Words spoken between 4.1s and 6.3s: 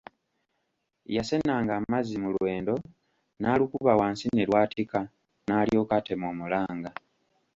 ne lwatika, n'alyoka atema